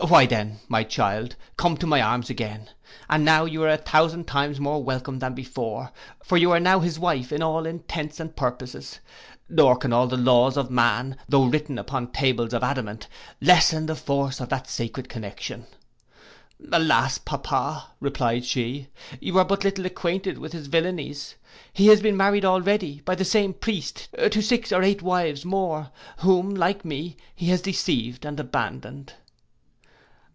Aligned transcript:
'—'Why 0.00 0.26
then, 0.26 0.60
my 0.68 0.84
child, 0.84 1.34
come 1.56 1.76
to 1.78 1.86
my 1.86 2.00
arms 2.00 2.30
again, 2.30 2.70
and 3.10 3.24
now 3.24 3.44
you 3.44 3.64
are 3.64 3.68
a 3.68 3.76
thousand 3.76 4.28
times 4.28 4.60
more 4.60 4.80
welcome 4.82 5.18
than 5.18 5.34
before; 5.34 5.90
for 6.22 6.38
you 6.38 6.52
are 6.52 6.60
now 6.60 6.78
his 6.78 7.00
wife 7.00 7.30
to 7.30 7.42
all 7.42 7.66
intents 7.66 8.20
and 8.20 8.34
purposes; 8.36 9.00
nor 9.48 9.76
can 9.76 9.92
all 9.92 10.06
the 10.06 10.16
laws 10.16 10.56
of 10.56 10.70
man, 10.70 11.16
tho' 11.28 11.44
written 11.46 11.78
upon 11.80 12.12
tables 12.12 12.52
of 12.54 12.62
adamant, 12.62 13.08
lessen 13.42 13.86
the 13.86 13.96
force 13.96 14.38
of 14.40 14.48
that 14.50 14.68
sacred 14.70 15.08
connexion.' 15.08 15.66
'Alas, 16.72 17.18
Papa,' 17.18 17.88
replied 18.00 18.44
she, 18.44 18.86
'you 19.20 19.36
are 19.36 19.44
but 19.44 19.64
little 19.64 19.84
acquainted 19.84 20.38
with 20.38 20.52
his 20.52 20.68
villainies: 20.68 21.34
he 21.72 21.88
has 21.88 22.00
been 22.00 22.16
married 22.16 22.44
already, 22.44 23.00
by 23.04 23.16
the 23.16 23.24
same 23.24 23.52
priest, 23.52 24.08
to 24.30 24.40
six 24.40 24.70
or 24.70 24.84
eight 24.84 25.02
wives 25.02 25.44
more, 25.44 25.90
whom, 26.18 26.50
like 26.54 26.84
me, 26.84 27.16
he 27.34 27.46
has 27.46 27.60
deceived 27.60 28.24
and 28.24 28.38
abandoned. 28.38 29.12